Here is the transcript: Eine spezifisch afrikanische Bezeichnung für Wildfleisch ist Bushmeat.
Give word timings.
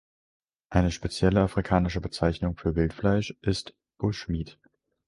Eine 0.71 0.89
spezifisch 0.89 1.37
afrikanische 1.37 2.01
Bezeichnung 2.01 2.57
für 2.57 2.75
Wildfleisch 2.75 3.35
ist 3.43 3.75
Bushmeat. 3.99 4.57